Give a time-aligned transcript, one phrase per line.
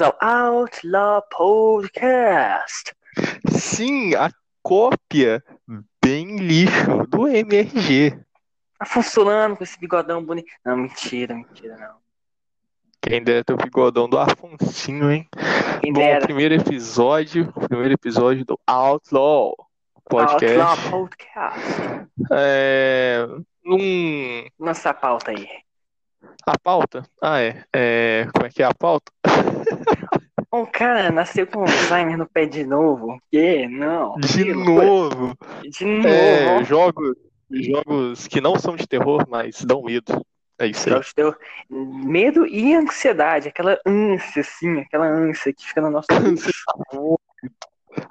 [0.00, 2.94] ao Outlaw Podcast.
[3.50, 4.30] Sim, a
[4.62, 5.42] cópia
[6.02, 8.18] bem lixo do MRG.
[8.78, 10.50] Tá funcionando com esse bigodão bonito.
[10.64, 11.96] Não, mentira, mentira, não.
[13.00, 15.28] Quem dera ter o bigodão do Afonsinho, hein?
[15.80, 16.20] Quem Bom, dera.
[16.20, 19.54] primeiro episódio, o primeiro episódio do Outlaw
[20.04, 20.58] Podcast.
[20.58, 22.08] Outlaw Podcast.
[22.32, 23.26] É,
[23.64, 25.48] num, Nossa pauta aí.
[26.52, 27.02] A pauta?
[27.22, 27.64] Ah, é.
[27.74, 28.26] é.
[28.34, 29.10] Como é que é a pauta?
[30.50, 33.20] Um cara nasceu com Alzheimer no pé de novo.
[33.30, 33.68] Que?
[33.68, 34.14] Não.
[34.16, 35.36] De Que novo.
[35.62, 36.08] De novo.
[36.08, 37.14] É, jogos,
[37.50, 40.24] jogos que não são de terror, mas dão medo.
[40.58, 40.92] É isso aí.
[40.94, 41.36] Jogos de terror.
[41.68, 43.48] Medo e ansiedade.
[43.48, 44.80] Aquela ânsia, assim.
[44.80, 46.08] Aquela ânsia que fica no nosso.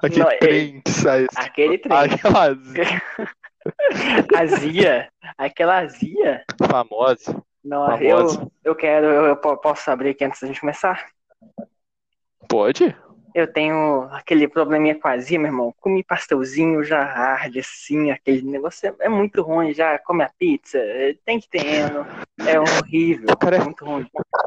[0.00, 1.48] Aquele Não, é- trem que sai assim.
[1.48, 1.98] Aquele trem.
[1.98, 2.56] Aquela
[4.36, 5.08] Azia.
[5.36, 6.44] Aquela azia.
[6.70, 7.42] famosa.
[7.64, 8.40] Não, Famosa.
[8.40, 9.06] eu, eu quero.
[9.06, 11.06] Eu, eu po- posso abrir aqui antes da gente começar?
[12.48, 12.96] Pode?
[13.34, 15.74] Eu tenho aquele probleminha azia, meu irmão.
[15.80, 20.78] Comi pastelzinho, já arde assim, aquele negócio é, é muito ruim, já come a pizza,
[20.78, 22.06] é, tem que ter eno,
[22.46, 24.06] é horrível, Cara, é muito ruim.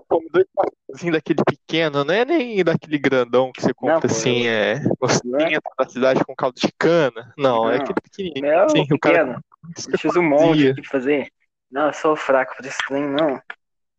[0.10, 4.48] Come dois pastelzinhos daquele pequeno, não é nem daquele grandão que você compra Não, assim,
[4.48, 4.82] é
[5.24, 5.52] Não é?
[5.78, 7.34] da cidade com caldo de cana.
[7.38, 7.84] Não, é Não.
[7.84, 8.46] aquele pequenininho.
[8.46, 9.44] Meu assim, o cara pequeno,
[9.88, 11.32] deixa eu um monte aqui pra fazer.
[11.72, 13.42] Não, eu sou fraco pra esse trem, não.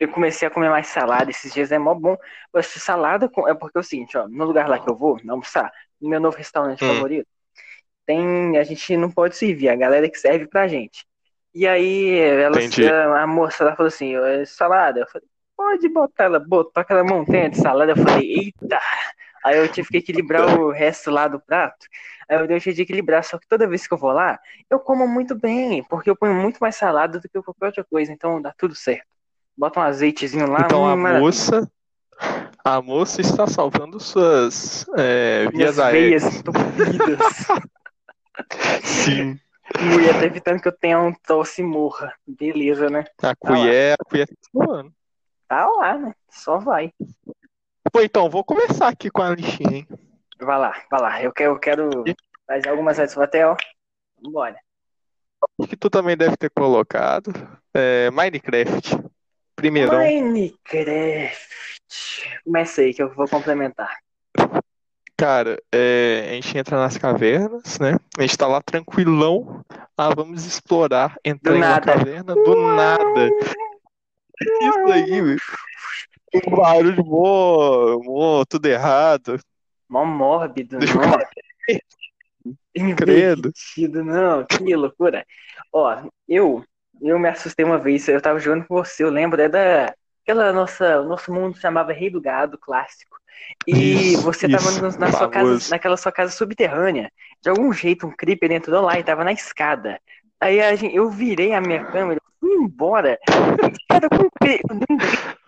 [0.00, 2.16] Eu comecei a comer mais salada esses dias, é mó bom.
[2.52, 5.18] Mas salada com- é porque é o seguinte, ó, no lugar lá que eu vou
[5.28, 6.88] almoçar, no meu novo restaurante Hum.
[6.88, 7.28] favorito,
[8.06, 11.06] tem, a gente não pode servir, a galera que serve pra gente.
[11.54, 12.58] E aí, ela,
[13.22, 17.50] a, moça lá falou assim, "É salada, eu falei, pode botar ela, botou aquela montanha
[17.50, 18.80] de salada, eu falei, eita!
[19.44, 21.86] Aí eu tive que equilibrar o resto lá do prato.
[22.28, 24.38] Aí eu deixei de equilibrar, só que toda vez que eu vou lá,
[24.70, 28.12] eu como muito bem, porque eu ponho muito mais salada do que qualquer outra coisa,
[28.12, 29.06] então dá tudo certo.
[29.56, 31.24] Bota um azeitezinho lá, Então a maravilha.
[31.26, 31.70] moça,
[32.64, 36.22] a moça está salvando suas é, vias aéreas.
[36.22, 37.18] veias entupidas.
[38.82, 39.38] Sim.
[39.80, 42.14] Mulher tá evitando que eu tenha um tosse e morra.
[42.26, 43.04] Beleza, né?
[43.22, 44.92] A colher, a colher tá falando.
[45.48, 46.14] Tá lá, né?
[46.30, 46.92] Só vai.
[47.92, 49.88] Pô, então, vou começar aqui com a listinha, hein?
[50.40, 51.22] Vai lá, vai lá.
[51.22, 52.04] Eu quero, eu quero
[52.46, 53.56] fazer algumas ó.
[54.30, 54.56] Bora.
[55.60, 57.32] Acho que tu também deve ter colocado.
[57.74, 58.96] É, Minecraft.
[59.54, 59.98] Primeirão.
[59.98, 61.36] Minecraft.
[62.44, 63.94] Começa aí que eu vou complementar.
[65.14, 67.98] Cara, é, a gente entra nas cavernas, né?
[68.18, 69.62] A gente tá lá tranquilão.
[69.98, 71.16] Ah, vamos explorar.
[71.22, 73.28] Entrar em uma caverna do nada.
[74.62, 75.36] Isso aí.
[76.34, 79.38] Um barulho mó, mó, tudo errado.
[79.88, 81.18] Mó mórbido, eu não.
[82.96, 83.52] Credo.
[84.04, 84.44] Não.
[84.46, 85.24] Que loucura.
[85.72, 86.64] Ó, eu,
[87.00, 88.08] eu me assustei uma vez.
[88.08, 89.94] Eu tava jogando com você, eu lembro, é da.
[90.22, 93.16] Aquela nossa, o nosso mundo chamava Rei do Gado clássico.
[93.66, 97.10] E Isso, você tava isso, na sua casa, naquela sua casa subterrânea.
[97.42, 100.00] De algum jeito, um creeper entrou lá e tava na escada.
[100.40, 103.18] Aí gente, eu virei a minha câmera, fui embora.
[103.88, 105.41] Cara, com um cri- eu dei um grito.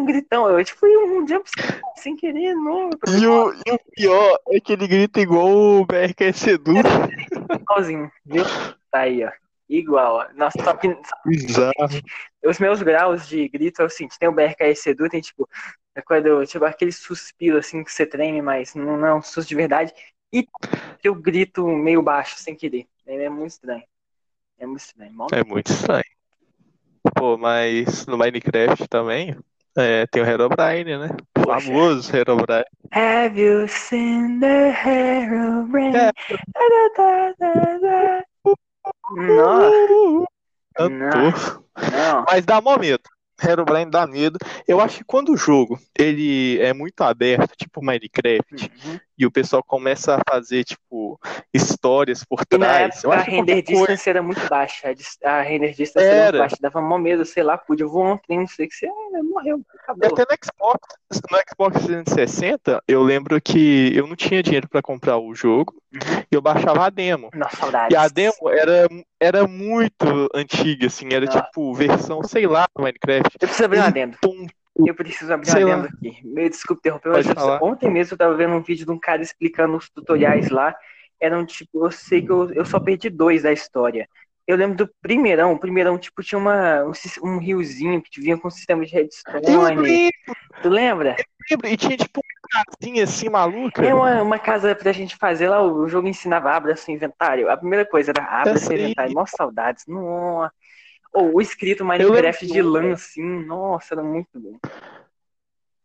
[0.00, 0.48] Um gritão.
[0.48, 2.90] Eu tipo, um jump scare sem querer, não.
[3.08, 6.72] E o, e o pior é que ele grita igual o BRK Sedu.
[7.60, 8.44] Igualzinho, viu?
[8.90, 9.30] Tá aí, ó.
[9.68, 10.26] Igual, ó.
[10.34, 10.88] Nossa, só que
[12.44, 15.48] os meus graus de grito é o seguinte, tem o BRKS Edu, tem tipo,
[15.94, 19.48] é quando tipo, aquele suspiro assim que você treme, mas não, não é um susto
[19.48, 19.92] de verdade,
[20.32, 20.46] e
[21.04, 22.86] eu grito meio baixo, sem querer.
[23.06, 23.82] É muito estranho.
[24.58, 25.12] É muito estranho.
[25.12, 26.04] Mó- É muito estranho.
[27.14, 29.36] Pô, mas no Minecraft também
[29.76, 31.08] é, tem o Herobrine, né?
[31.38, 32.64] O famoso Herobrine.
[32.92, 35.94] Have you seen the hero rain?
[35.94, 36.10] É.
[39.12, 40.26] Não,
[40.74, 41.64] Cantor.
[41.92, 42.24] não.
[42.28, 43.02] Mas dá mó medo.
[43.42, 44.38] Herobrine dá medo.
[44.68, 49.00] Eu acho que quando o jogo ele é muito aberto, tipo Minecraft, Uhum.
[49.20, 51.20] E o pessoal começa a fazer, tipo,
[51.52, 54.94] histórias por trás, época a render qualquer coisa- distance era muito baixa.
[55.24, 56.38] A, render distance era, muito Era.
[56.38, 56.56] baixa.
[56.60, 59.22] Dava mó medo, sei lá, podia voar um trem, não sei o que você ah,
[59.22, 60.08] morreu, E acabou.
[60.08, 60.88] até no Xbox,
[61.30, 66.22] no Xbox 360, eu lembro que eu não tinha dinheiro pra comprar o jogo, Uhum.
[66.30, 67.30] e eu baixava a demo.
[67.34, 67.94] Nossa, saudades.
[67.94, 68.88] E a demo era,
[69.20, 71.42] era muito antiga, assim, era Ah.
[71.42, 73.30] tipo versão, sei lá, do Minecraft.
[73.34, 74.16] Eu preciso abrir um adendo.
[74.86, 75.84] Eu preciso abrir Sei lá.
[75.84, 76.20] aqui.
[76.24, 79.22] Meu, desculpa interromper, mas eu- ontem mesmo eu tava vendo um vídeo de um cara
[79.22, 80.74] explicando os tutoriais lá.
[81.20, 84.08] Eram tipo, eu sei que eu, eu só perdi dois da história.
[84.46, 86.92] Eu lembro do primeirão, o primeirão, tipo, tinha uma, um,
[87.22, 90.10] um riozinho que vinha com um sistema de Eu redstone.
[90.62, 91.16] Tu lembra?
[91.50, 93.84] lembro, e tinha tipo uma casinha assim maluca.
[93.84, 97.50] É uma, uma casa pra gente fazer lá, o jogo ensinava abra seu inventário.
[97.50, 99.14] A primeira coisa era abra seu inventário.
[99.14, 99.84] Nossa, saudades.
[99.86, 100.52] Nossa.
[101.12, 103.44] Ou o escrito Minecraft de lã, assim.
[103.44, 104.58] Nossa, era muito bom.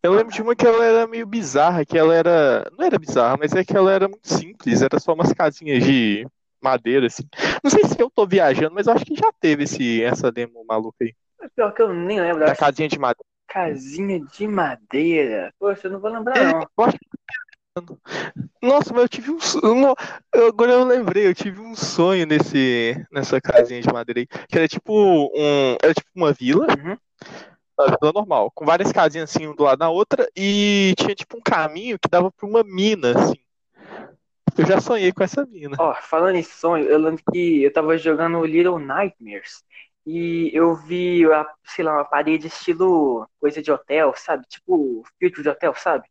[0.04, 2.69] Eu lembro de uma que ela era meio bizarra, que ela era.
[2.77, 6.27] Não era bizarra, mas é que ela era muito simples, era só umas casinhas de
[6.62, 7.24] madeira, assim.
[7.63, 10.63] Não sei se eu tô viajando, mas eu acho que já teve esse, essa demo
[10.68, 11.13] maluca aí.
[11.56, 12.45] Pior que eu nem lembro.
[12.45, 13.25] Da casinha de madeira.
[13.48, 15.54] Casinha de madeira.
[15.60, 16.62] Poxa, eu não vou lembrar, É, não.
[16.62, 17.06] eu acho que-
[18.62, 19.94] Nossa, mas eu tive um sonho.
[20.33, 24.27] Agora eu lembrei, eu tive um sonho nesse, nessa casinha de madeira aí.
[24.48, 25.75] Que era tipo um.
[25.81, 26.68] Era tipo uma vila.
[26.68, 26.98] Uhum.
[27.77, 31.38] Uma vila normal, com várias casinhas assim, um do lado da outra, e tinha tipo
[31.38, 33.36] um caminho que dava pra uma mina, assim.
[34.57, 35.75] Eu já sonhei com essa mina.
[35.78, 39.66] Ó, falando em sonho, eu lembro que eu tava jogando Little Nightmares
[40.06, 41.24] e eu vi,
[41.66, 44.45] sei lá, uma parede estilo coisa de hotel, sabe?
[44.48, 46.07] Tipo filtro de hotel, sabe?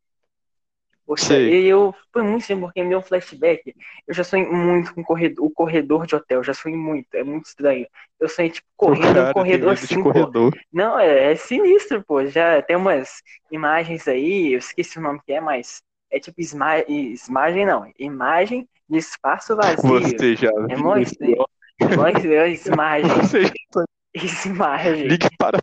[1.06, 3.74] Poxa, e eu foi muito assim, porque me deu um flashback.
[4.06, 7.22] Eu já sonhei muito com o corredor, o corredor de hotel, já sonhei muito, é
[7.22, 7.86] muito estranho.
[8.18, 10.58] Eu sonhei, tipo, correndo no cara tem corredor assim, corredor.
[10.72, 12.24] Não, é, é sinistro, pô.
[12.24, 17.66] Já tem umas imagens aí, eu esqueci o nome que é, mas é tipo imagem,
[17.66, 20.00] não, imagem de espaço vazio.
[20.00, 21.44] Você já É mó estranho.
[21.80, 25.08] Imagem, Você já imagem.
[25.08, 25.58] ligue para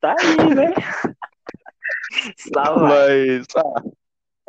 [0.00, 0.72] Tá aí, né?
[2.54, 2.88] Vai.
[2.88, 3.82] mas ah,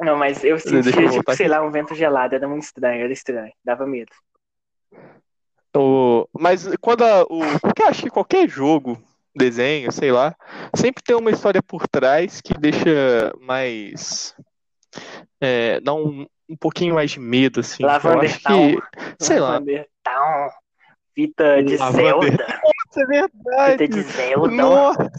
[0.01, 3.53] Não, mas eu sentia, tipo, sei lá, um vento gelado, era muito estranho, era estranho,
[3.63, 4.11] dava medo.
[5.75, 9.01] o, mas quando a, o porque eu acho que qualquer jogo,
[9.35, 10.35] desenho, sei lá,
[10.75, 14.35] sempre tem uma história por trás que deixa mais
[15.39, 17.83] é, dá um, um pouquinho mais de medo assim.
[17.83, 18.75] Eu Lavender acho Town.
[18.75, 19.51] que sei lá.
[19.51, 20.49] Lavender Town.
[21.13, 22.27] Fita de Lavender Zelda.
[22.89, 24.01] Isso é Fita de verdade.
[24.03, 24.47] Zelda.
[24.55, 25.11] Nossa,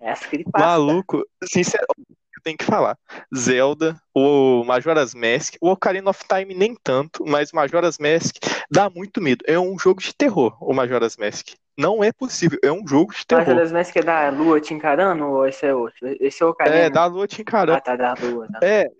[0.00, 0.66] Essa que ele passa.
[0.66, 1.22] maluco.
[1.44, 2.96] Sinceramente, eu tenho que falar.
[3.36, 8.36] Zelda, o Majora's Mask, o Ocarina of Time nem tanto, mas o Majora's Mask
[8.70, 9.44] dá muito medo.
[9.46, 11.48] É um jogo de terror, o Majora's Mask.
[11.76, 13.46] Não é possível, é um jogo de terror.
[13.46, 16.16] Majora's Mask é da lua te encarando ou esse é outro?
[16.20, 16.76] Esse é o Ocarina?
[16.76, 17.78] É, da lua te encarando.
[17.78, 18.48] Ah, tá, da lua.
[18.48, 18.58] Tá.
[18.62, 18.90] É.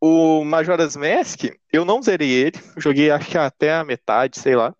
[0.00, 4.74] O Majora's Mask, eu não zerei ele, joguei acho que até a metade, sei lá.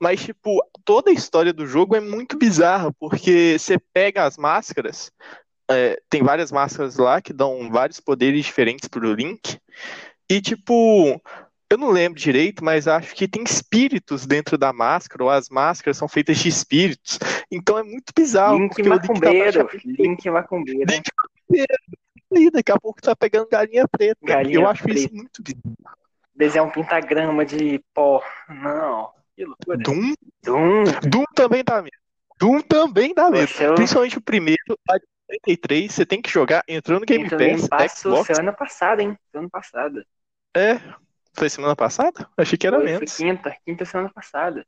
[0.00, 5.12] Mas, tipo, toda a história do jogo é muito bizarra, porque você pega as máscaras,
[5.70, 9.58] é, tem várias máscaras lá que dão vários poderes diferentes pro Link,
[10.30, 11.20] e, tipo,
[11.70, 15.96] eu não lembro direito, mas acho que tem espíritos dentro da máscara, ou as máscaras
[15.96, 17.18] são feitas de espíritos.
[17.50, 19.70] Então é muito bizarro, Link porque o Link tá macumbeiro.
[19.84, 20.84] Link macumbeiro.
[20.90, 21.10] Link
[22.32, 24.18] ali, daqui a pouco tá pegando galinha preta.
[24.22, 25.00] Galinha eu acho preta.
[25.00, 25.98] isso muito bizarro.
[26.34, 28.22] Desenhar um pentagrama de pó.
[28.48, 29.10] Não.
[29.36, 29.78] Que loucura.
[29.78, 30.84] Doom, Doom.
[31.08, 31.96] Doom também dá medo.
[32.38, 33.46] Doom também dá medo.
[33.46, 34.58] Poxa, eu- Principalmente o primeiro,
[35.28, 37.98] a de 93, você tem que jogar entrando no Game Entrou no Game Pass, Pass
[38.00, 38.26] Xbox.
[38.26, 39.18] semana passada, hein?
[39.30, 40.06] Semana passada.
[40.56, 40.80] É.
[41.36, 42.28] Foi semana passada?
[42.36, 43.16] Achei que era Foi, foi menos.
[43.16, 43.56] quinta.
[43.66, 44.64] Quinta semana passada.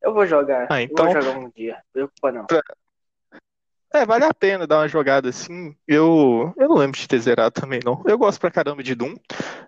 [0.00, 0.66] Eu vou jogar.
[0.70, 1.78] Ah, Eu então- vou jogar um dia.
[1.92, 2.46] Preocupa não.
[3.92, 5.74] É, vale a pena dar uma jogada assim.
[5.86, 8.02] Eu, eu não lembro de ter zerado também, não.
[8.06, 9.16] Eu gosto pra caramba de Doom,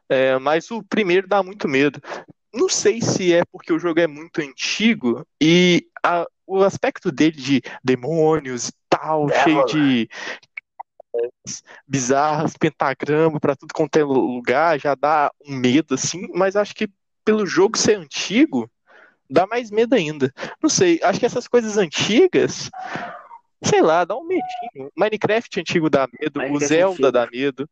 [0.09, 2.01] é, mas o primeiro dá muito medo.
[2.53, 7.37] Não sei se é porque o jogo é muito antigo e a- o aspecto dele
[7.37, 8.71] de demônios
[9.01, 9.43] e tal, Devil.
[9.43, 10.09] cheio de
[11.87, 16.89] bizarras, pentagrama pra tudo quanto é lugar, já dá um medo assim, mas acho que
[17.25, 18.71] pelo jogo ser antigo,
[19.29, 20.33] dá mais medo ainda.
[20.63, 22.71] Não sei, acho que essas coisas antigas,
[23.63, 24.91] sei lá, dá um medinho.
[24.97, 27.13] Minecraft antigo dá medo, o Minecraft Zelda antigo.
[27.13, 27.69] dá medo.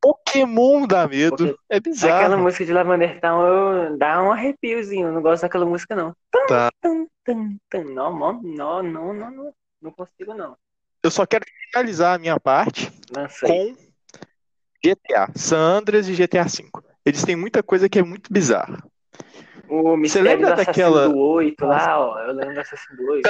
[0.00, 1.36] Pokémon dá medo.
[1.36, 2.38] Poké- É Aquela bizarro.
[2.38, 5.08] música de Lavender Town eu, dá um arrepiozinho.
[5.08, 6.14] Eu não gosto daquela música, não.
[6.46, 6.70] Tá.
[6.80, 7.84] Tum, tum, tum.
[7.94, 9.90] Não, não, não, não, não, não.
[9.92, 10.56] Consigo, não.
[11.02, 12.90] Eu só quero finalizar a minha parte
[13.40, 13.76] com
[14.84, 16.68] GTA, San Andreas e GTA V.
[17.04, 18.82] Eles têm muita coisa que é muito bizarra.
[19.68, 22.18] O mistério lembra daquela- do 8 lá, ó.
[22.20, 23.28] Eu lembro do assassino do 8.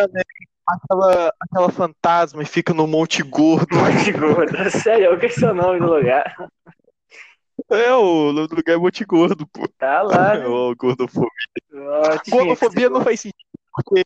[0.67, 3.67] Aquela, aquela fantasma e fica no Monte Gordo.
[3.75, 4.71] Monte Gordo.
[4.71, 6.37] Sério, eu esqueci o nome do lugar.
[7.71, 9.67] É, o nome do lugar é Monte Gordo, pô.
[9.79, 10.45] Tá lá, né?
[10.77, 11.29] Gordofobia.
[12.23, 14.05] Tinha Gordofobia não faz sentido, porque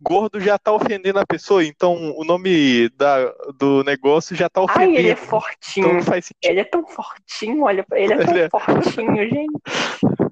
[0.00, 4.64] gordo já tá ofendendo a pessoa, então o nome da, do negócio já tá Ai,
[4.66, 4.98] ofendendo.
[4.98, 5.92] ele é Então fortinho.
[5.94, 6.50] não faz sentido.
[6.50, 9.52] Ele é tão fortinho, olha ele, é tão Ele é- fortinho, gente.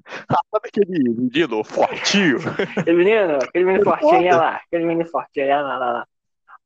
[0.51, 2.37] Sabe aquele menino fortinho?
[2.77, 4.61] Aquele menino, aquele menino fortinho, olha lá.
[4.65, 6.07] Aquele menino fortinho, olha lá, lá, lá.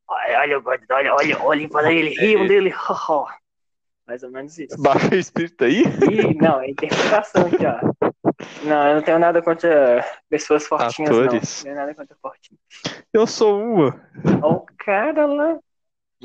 [0.08, 2.72] Olha, olha o gordo, olha, olha, olha para ele, riam dele.
[2.74, 3.28] ho, ho.
[4.08, 4.76] Mais ou menos isso.
[4.82, 5.84] Baixa o espírito aí?
[5.84, 8.11] Ih, não, é interpretação aqui, ó.
[8.64, 11.64] Não, eu não tenho nada contra pessoas fortinhas, Atores.
[11.66, 11.72] não.
[11.72, 12.62] Não tenho nada contra fortinhos.
[13.14, 14.02] Eu sou uma.
[14.42, 15.58] Ó o cara lá.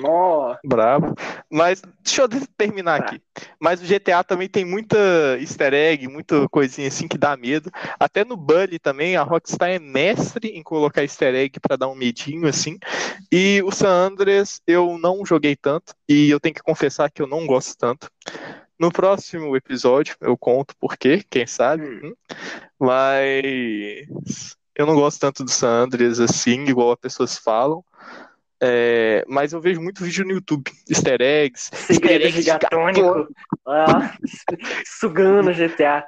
[0.04, 1.14] Ó, Brabo.
[1.50, 3.06] Mas deixa eu terminar Tá.
[3.06, 3.22] aqui.
[3.58, 4.98] Mas o GTA também tem muita
[5.40, 7.70] easter egg, muita coisinha assim que dá medo.
[7.98, 11.94] Até no Bully também, a Rockstar é mestre em colocar easter egg pra dar um
[11.94, 12.78] medinho assim.
[13.32, 17.26] E o San Andreas eu não joguei tanto e eu tenho que confessar que eu
[17.26, 18.10] não gosto tanto.
[18.78, 21.84] No próximo episódio eu conto por quê, quem sabe.
[21.84, 22.00] Hum.
[22.08, 22.14] hum.
[22.78, 27.82] Mas eu não gosto tanto do San Andreas assim, igual as pessoas falam.
[28.62, 33.28] É, mas eu vejo muito vídeo no YouTube, easter eggs, easter eggs gigatônico.
[33.66, 34.16] Ah,
[34.84, 36.04] sugando GTA.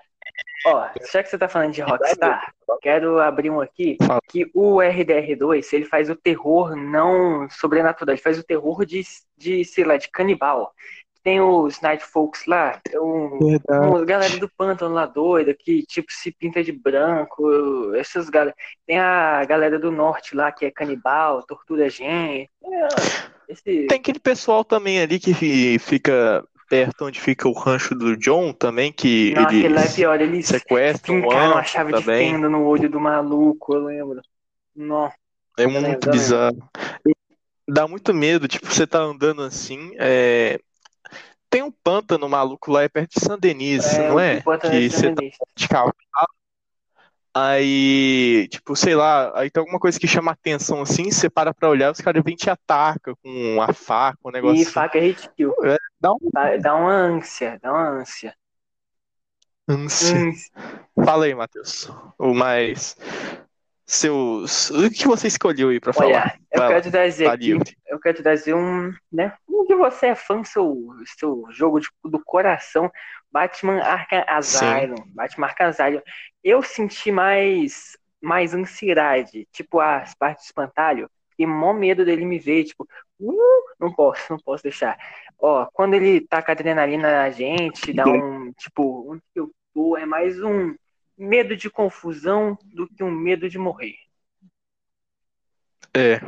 [0.66, 3.96] Ó, já que você tá falando de Rockstar, quero abrir um aqui
[4.28, 9.02] que o RDR2, ele faz o terror não sobrenatural, ele faz o terror de,
[9.36, 10.72] de sei lá, de canibal.
[11.28, 16.32] Tem os Night Folks lá, um, uma galera do pântano lá doida, que tipo se
[16.32, 18.56] pinta de branco, essas galera.
[18.86, 22.48] Tem a galera do norte lá, que é canibal, tortura gente.
[22.64, 22.88] É,
[23.46, 23.86] esse...
[23.88, 28.54] Tem aquele pessoal também ali que fi- fica perto onde fica o rancho do John
[28.54, 29.42] também, que Não,
[29.74, 32.32] lá é pior, eles sequestram o fincaram a Anson chave de também.
[32.32, 34.22] fenda no olho do maluco, eu lembro.
[34.74, 35.12] Não,
[35.58, 36.56] É muito bizarro.
[37.70, 40.58] Dá muito medo, tipo, você tá andando assim, é,
[41.50, 44.36] tem um pântano maluco lá é perto de San Denis, é, não é?
[44.40, 44.42] Que
[44.90, 45.46] você tá Sandinista.
[45.56, 45.94] de cavalo.
[47.34, 51.68] Aí, tipo, sei lá, aí tem alguma coisa que chama atenção assim, você para pra
[51.68, 54.72] olhar, os caras vêm e te atacam com a faca, um negócio E assim.
[54.72, 55.54] faca é hit kill.
[56.00, 56.18] Dá um
[56.60, 58.34] dá uma ânsia, dá uma ânsia.
[59.68, 60.16] ânsia.
[60.16, 60.52] Ânsia.
[61.04, 61.88] Fala aí, Matheus.
[62.18, 62.96] O mais.
[63.90, 64.68] Seus.
[64.68, 66.06] O que você escolheu aí pra falar?
[66.26, 69.64] Olha, eu Vai quero te trazer tá aqui, eu quero te trazer um, né, um
[69.64, 72.90] que você é fã, seu, seu jogo de- do coração,
[73.32, 76.02] Batman Arkham Asylum, Batman Arkham Asylum.
[76.44, 82.38] Eu senti mais, mais ansiedade, tipo as partes do espantalho, e mó medo dele me
[82.38, 82.86] ver, tipo,
[83.20, 84.98] uh, não posso, não posso deixar.
[85.38, 90.04] Ó, quando ele taca adrenalina na gente, dá um, tipo, onde que eu tô, é
[90.04, 90.74] mais um
[91.18, 93.96] medo de confusão do que um medo de morrer.
[95.94, 96.20] É.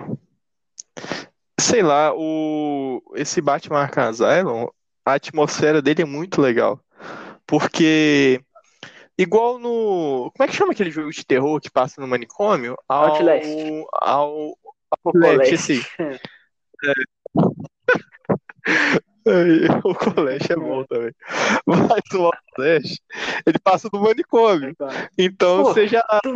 [1.61, 4.68] Sei lá, o esse Batman Arkham Asylum,
[5.04, 6.82] a atmosfera dele é muito legal.
[7.47, 8.40] Porque
[9.16, 12.76] igual no, como é que chama aquele jogo de terror que passa no manicômio?
[12.88, 13.47] Ao Outlast.
[14.00, 14.56] ao
[15.02, 15.54] Coleste.
[15.54, 16.20] esse aí.
[16.85, 17.04] Aí,
[19.84, 21.12] O Coleste é bom também.
[21.66, 22.98] Mas o Outlast,
[23.46, 24.74] ele passa no manicômio.
[25.18, 26.28] Então Pô, você já Tu,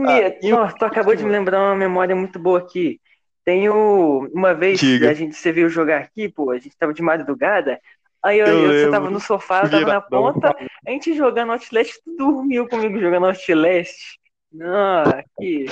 [0.43, 3.01] e o- Nossa, tu acabou de me lembrar uma memória muito boa aqui.
[3.45, 5.11] Tenho uma vez Diga.
[5.11, 7.79] a gente você veio jogar aqui, pô, a gente tava de madrugada.
[8.23, 10.55] Aí eu, Eu você tava no sofá, eu tava na ponta,
[10.87, 14.19] a gente jogando Outlast, tu dormiu comigo jogando Outlast.
[14.51, 15.05] Não,
[15.39, 15.67] que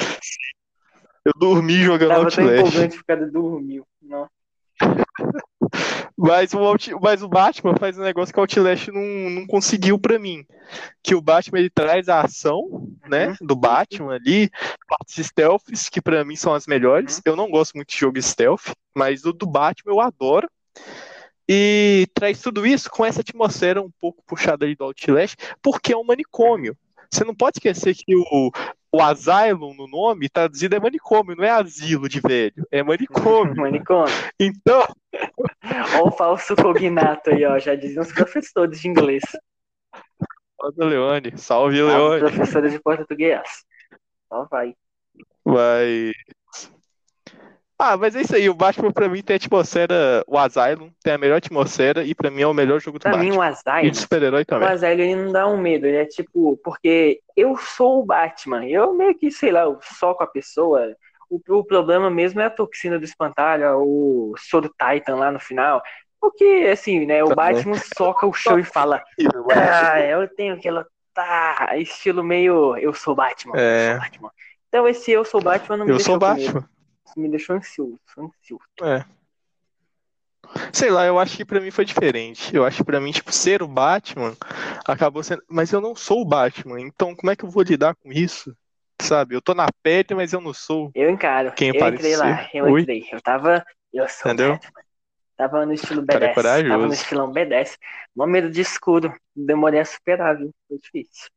[1.24, 2.58] eu dormi jogando tava tão Outlast.
[2.68, 3.86] empolgante o cara dormiu.
[4.02, 4.28] Não.
[6.16, 9.98] Mas o, Out- mas o Batman faz um negócio que o Outlast não, não conseguiu
[9.98, 10.44] pra mim.
[11.02, 13.46] Que o Batman ele traz a ação, né, Uhum.
[13.46, 14.50] do Batman ali,
[14.88, 17.16] partes stealths, que pra mim são as melhores.
[17.16, 17.22] Uhum.
[17.26, 20.48] Eu não gosto muito de jogo stealth, mas o do Batman eu adoro.
[21.48, 25.96] E traz tudo isso com essa atmosfera um pouco puxada ali do Outlast, porque é
[25.96, 26.76] um manicômio.
[27.10, 28.50] Você não pode esquecer que o,
[28.90, 33.54] o Asylum no nome traduzido é manicômio, não é asilo de velho, é manicômio.
[33.60, 34.14] Manicômio.
[34.40, 34.86] Então,
[36.00, 37.58] Ó o falso cognato aí, ó.
[37.58, 39.22] Já diziam os professores de inglês.
[40.60, 41.32] Salve, Leone.
[41.38, 42.20] Salve, Ah, Leone.
[42.20, 43.40] professora de português.
[44.28, 44.74] Só vai.
[45.44, 46.12] Mas.
[47.78, 48.48] Ah, mas é isso aí.
[48.48, 50.22] O Batman pra mim tem a atmosfera.
[50.28, 53.16] O Asylum tem a melhor atmosfera e pra mim é o melhor jogo do Pra
[53.16, 53.40] mim, Batman.
[53.40, 54.68] o E Asylum de super-herói O também.
[54.68, 58.92] Asylum ele não dá um medo, ele é tipo, porque eu sou o Batman, eu
[58.94, 60.94] meio que, sei lá, eu soco a pessoa.
[61.32, 65.82] O, o problema mesmo é a toxina do espantalho, o soro Titan lá no final.
[66.20, 67.34] Porque, assim, né, o Tá.
[67.34, 69.02] Batman soca o chão e fala,
[69.50, 73.90] ah, eu tenho que lutar, estilo meio, eu sou Batman, eu É.
[73.92, 74.30] sou Batman.
[74.68, 76.70] Então esse eu sou Batman não me Eu sou deixou com medo, Batman.
[77.16, 78.64] me deixou ansioso, ansioso.
[78.82, 79.04] É.
[80.70, 82.54] Sei lá, eu acho que pra mim foi diferente.
[82.54, 84.36] Eu acho que pra mim, tipo, ser o Batman
[84.86, 85.42] acabou sendo.
[85.48, 88.54] Mas eu não sou o Batman, então como é que eu vou lidar com isso?
[89.02, 89.34] Sabe?
[89.34, 90.90] Eu tô na pele, mas eu não sou.
[90.94, 92.80] Eu encaro, Quem eu parece entrei lá, eu Oi?
[92.80, 94.54] entrei, eu tava, eu sou Entendeu?
[94.54, 94.82] Batman.
[95.36, 96.34] Tava no estilo é B10,
[96.68, 97.76] tava no estilão B10.
[98.14, 100.50] Mó medo de escuro, demorei a superar, viu?
[100.68, 101.28] Foi difícil.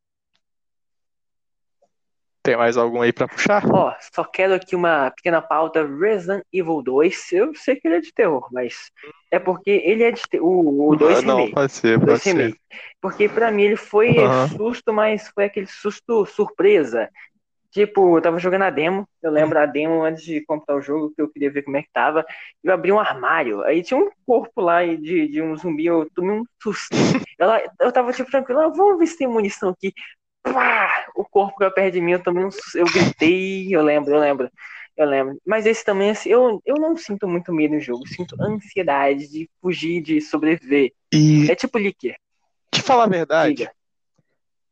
[2.44, 3.64] Tem mais algum aí pra puxar?
[3.74, 5.84] Ó, só quero aqui uma pequena pauta.
[5.84, 8.92] Resident Evil 2, eu sei que ele é de terror, mas
[9.32, 10.48] é porque ele é de terror.
[10.48, 12.56] O, o 2 Ah, não, pode ser, pode 2 ser.
[13.02, 14.48] Porque pra mim ele foi Aham.
[14.50, 17.10] susto, mas foi aquele susto surpresa.
[17.76, 21.12] Tipo, eu tava jogando a demo, eu lembro a demo antes de comprar o jogo,
[21.14, 22.26] que eu queria ver como é que tava.
[22.64, 26.40] Eu abri um armário, aí tinha um corpo lá de, de um zumbi, eu tomei
[26.40, 26.88] um susto.
[27.38, 29.94] Ela, eu tava tipo tranquilo, ah, vamos ver se tem munição aqui.
[30.42, 31.06] Pá!
[31.18, 34.20] O corpo que perto de mim, eu tomei um susto, eu gritei, eu lembro, eu
[34.22, 34.50] lembro.
[34.96, 35.38] Eu lembro.
[35.46, 38.08] Mas esse também, assim, eu, eu não sinto muito medo no jogo.
[38.08, 40.94] Sinto ansiedade de fugir, de sobreviver.
[41.14, 42.16] E É tipo Licker.
[42.72, 43.72] te falar a verdade, Diga.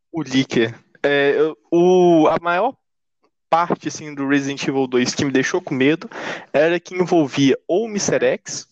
[0.10, 1.36] o Licker, é,
[1.70, 2.74] o, a maior
[3.54, 6.10] parte assim, do Resident Evil 2 que me deixou com medo
[6.52, 8.26] era que envolvia ou o Mr.
[8.26, 8.68] X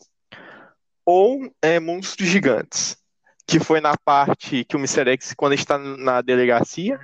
[1.05, 2.97] ou é, monstros gigantes.
[3.45, 5.07] Que foi na parte que o Mr.
[5.11, 7.00] X, quando a gente tá na delegacia,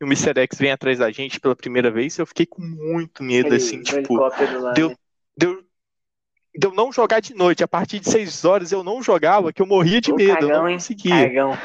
[0.00, 0.40] e o Mr.
[0.40, 3.82] X vem atrás da gente pela primeira vez, eu fiquei com muito medo, Aquele assim,
[3.82, 4.96] tipo, lá, deu- né?
[5.36, 5.62] deu,
[6.56, 7.62] de eu não jogar de noite.
[7.62, 10.48] A partir de 6 horas eu não jogava, que eu morria de Ô, medo, eu
[10.48, 10.76] cagão, não hein?
[10.76, 11.28] conseguia.
[11.28, 11.58] Cagão.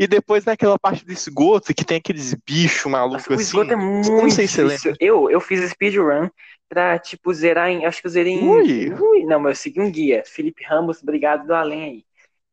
[0.00, 3.42] E depois naquela parte do esgoto, que tem aqueles bichos malucos Nossa, o assim.
[3.42, 4.94] esgoto é não muito sei se difícil.
[4.98, 6.30] Eu, eu fiz speedrun
[6.70, 7.84] pra, tipo, zerar em.
[7.84, 8.48] Acho que eu zerei em.
[8.48, 8.94] Ui.
[8.94, 10.22] Ui, não, mas eu segui um guia.
[10.24, 12.04] Felipe Ramos, obrigado do além aí.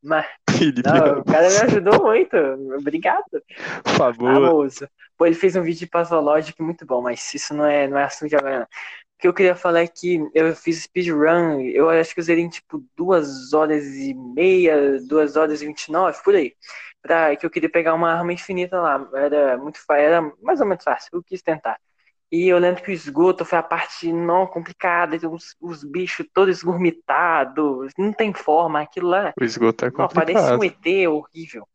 [0.03, 0.25] Mas,
[0.85, 2.35] não, o cara me ajudou muito.
[2.77, 3.23] Obrigado.
[3.81, 4.33] por favor.
[4.33, 4.89] Famoso.
[5.17, 8.03] Pô, ele fez um vídeo de logic muito bom, mas isso não é, não é
[8.03, 8.67] assunto de agora, não.
[9.17, 12.43] O que eu queria falar é que eu fiz speedrun, eu acho que eu zerei
[12.43, 16.53] em tipo duas horas e meia, duas horas e vinte e nove, por aí.
[17.01, 19.09] Pra, que eu queria pegar uma arma infinita lá.
[19.15, 21.79] Era muito fácil, era mais ou menos fácil, eu quis tentar.
[22.31, 26.57] E eu lembro que o esgoto foi a parte não complicada, os, os bichos todos
[26.57, 29.33] esgurmitados, não tem forma, aquilo lá.
[29.39, 30.85] O esgoto é Não, parece um complicado.
[30.85, 31.67] ET horrível.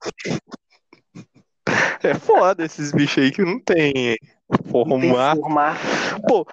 [2.02, 4.16] É foda esses bichos aí que não tem
[4.58, 5.74] Não tem forma.
[6.30, 6.46] Pô,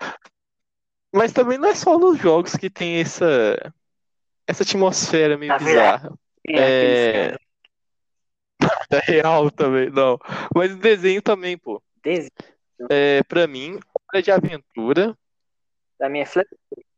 [1.13, 3.71] mas também não é só nos jogos que tem essa,
[4.47, 6.19] essa atmosfera meio verdade, bizarra.
[6.43, 7.37] Tem aqueles É.
[8.89, 10.17] Da real também, não.
[10.55, 11.79] Mas o desenho também, pô.
[12.03, 12.31] Desde
[12.89, 13.79] É, pra mim,
[14.11, 15.15] Hora de Aventura
[15.99, 16.47] da minha, flap,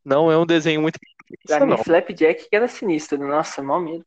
[0.06, 0.98] não é um desenho muito
[1.46, 1.84] da minha não.
[1.84, 3.18] Flapjack que era sinistro.
[3.28, 4.06] Nossa, mal medo.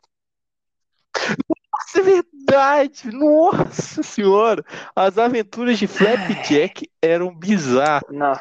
[1.73, 3.11] Nossa, é verdade!
[3.11, 4.65] Nossa senhora!
[4.97, 8.11] As aventuras de Flapjack eram bizarras.
[8.11, 8.41] Não.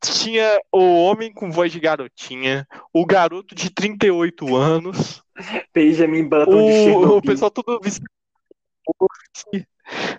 [0.00, 5.22] Tinha o homem com voz de garotinha, o garoto de 38 anos,
[5.74, 7.22] Benjamin Button de o, o Chernobyl.
[7.22, 7.80] pessoal todo.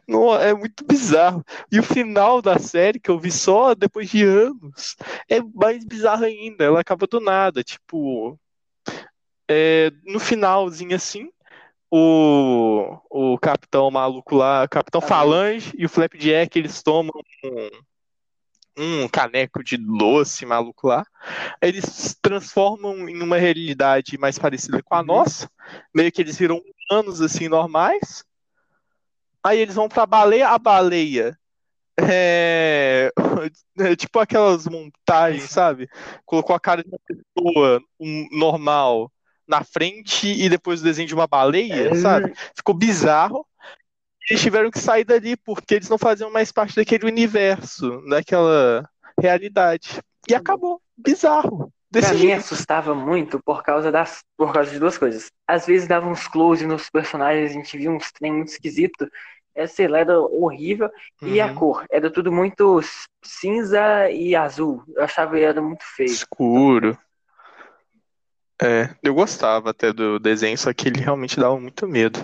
[0.07, 1.43] Não, é muito bizarro.
[1.71, 4.95] E o final da série, que eu vi só depois de anos,
[5.29, 6.63] é mais bizarro ainda.
[6.63, 7.63] Ela acaba do nada.
[7.63, 8.39] Tipo,
[9.47, 11.29] é, no finalzinho assim,
[11.91, 17.69] o, o capitão maluco lá, Capitão Falange e o Flapjack, eles tomam um,
[18.79, 21.05] um caneco de doce maluco lá.
[21.61, 25.05] Eles se transformam em uma realidade mais parecida com a Uhum.
[25.05, 25.49] nossa.
[25.93, 28.23] Meio que eles viram humanos assim normais.
[29.43, 31.37] Aí eles vão pra baleia, a baleia
[31.99, 33.11] é,
[33.79, 35.89] é tipo aquelas montagens, sabe?
[36.25, 39.11] Colocou a cara de uma pessoa um, normal
[39.47, 42.33] na frente e depois o desenho de uma baleia, sabe?
[42.55, 43.45] Ficou bizarro.
[44.29, 48.87] Eles tiveram que sair dali porque eles não faziam mais parte daquele universo, daquela
[49.19, 49.99] realidade.
[50.27, 50.81] E acabou.
[50.95, 51.71] Bizarro.
[51.91, 52.39] Desse Pra mim jeito.
[52.39, 55.31] assustava muito por causa das por causa de duas coisas.
[55.47, 59.09] Às vezes dava uns close nos personagens, a gente via uns trem muito esquisito.
[59.55, 60.89] É, sei lá, era horrível.
[61.23, 61.55] E a Uhum.
[61.55, 61.85] cor?
[61.89, 62.79] Era tudo muito
[63.23, 64.83] cinza e azul.
[64.95, 66.11] Eu achava que era muito feio.
[66.11, 66.95] Escuro.
[68.61, 72.19] É, eu gostava até do desenho, só que ele realmente dava muito medo.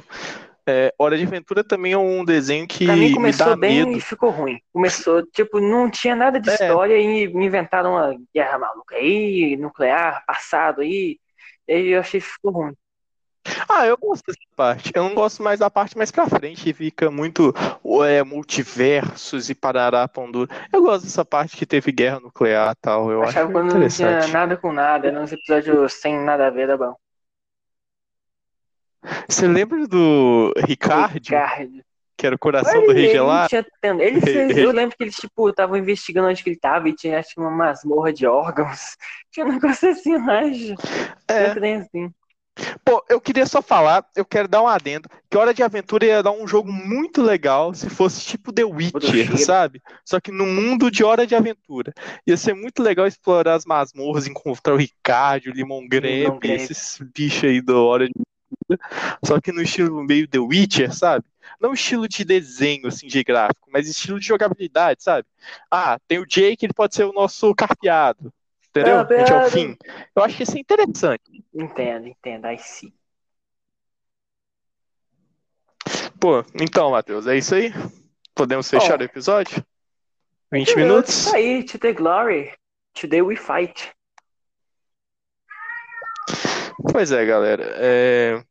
[0.68, 3.86] É, Hora de Aventura também é um desenho que Pra mim me começou dá bem
[3.86, 3.98] medo.
[3.98, 4.60] e ficou ruim.
[4.74, 6.54] Começou, tipo, não tinha nada de É.
[6.54, 11.20] história e me inventaram uma guerra maluca aí, nuclear, passado aí.
[11.68, 12.74] E eu achei que ficou ruim.
[13.70, 14.92] Ah, eu gosto dessa parte.
[14.96, 17.54] Eu não gosto mais da parte mais pra frente, que fica muito
[18.04, 20.50] é, multiversos e parará pão duro.
[20.74, 23.12] Eu gosto dessa parte que teve guerra nuclear e tal.
[23.12, 26.50] Eu achava acho quando não tinha nada com nada, eram uns episódios sem nada a
[26.50, 26.96] ver, era bom.
[29.28, 31.84] Você lembra do Ricardo, Ricardo.
[32.18, 33.54] que era o coração do Rei Gelado?
[34.00, 37.20] ele fez, eu lembro que eles, tipo, estavam investigando onde que ele tava e tinha,
[37.20, 38.96] acho uma masmorra de órgãos.
[39.32, 40.76] Tinha um negócio assim, eu acho.
[41.28, 41.60] É.
[41.60, 42.14] Um assim.
[42.86, 46.24] Pô, eu queria só falar, eu quero dar um adendo, que Hora de Aventura ia
[46.24, 49.82] dar um jogo muito legal se fosse tipo The Witcher, sabe?
[50.06, 51.94] Só que no mundo de Hora de Aventura.
[52.26, 56.52] Ia ser muito legal explorar as masmorras, encontrar o Ricardo, o Limon Grebe.
[56.52, 58.14] esses bichos aí da Hora de.
[59.24, 61.26] Só que no estilo meio The Witcher, sabe?
[61.60, 65.28] Não estilo de desenho, assim, de gráfico, mas estilo de jogabilidade, sabe?
[65.70, 68.34] Ah, tem o Jake, ele pode ser o nosso carpeado.
[68.70, 69.00] Entendeu?
[69.00, 69.78] A gente é fim.
[70.14, 71.46] Eu acho que isso é interessante.
[71.54, 72.46] Entendo, entendo.
[72.46, 72.92] Aí sim.
[76.20, 77.72] Pô, então, Matheus, é isso aí?
[78.34, 79.04] Podemos fechar Bom.
[79.04, 79.64] o episódio?
[80.52, 81.28] 20 minutos?
[81.28, 82.52] Isso aí, to the glory.
[82.94, 83.92] Today we fight.
[86.92, 87.64] Pois é, galera.
[87.78, 88.44] É,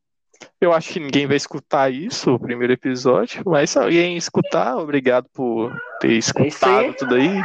[0.60, 5.28] Eu acho que ninguém vai escutar isso, o primeiro episódio, mas se alguém escutar, obrigado
[5.32, 6.94] por ter escutado aí.
[6.94, 7.42] tudo aí.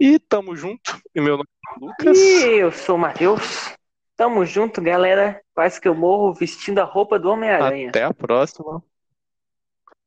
[0.00, 0.96] E tamo junto.
[1.14, 2.18] E meu nome é Lucas.
[2.18, 3.74] E eu sou o Matheus.
[4.16, 5.40] Tamo junto, galera.
[5.54, 7.88] Quase que eu morro vestindo a roupa do Homem-Aranha.
[7.88, 8.82] Até a próxima.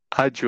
[0.10, 0.40] Adiós.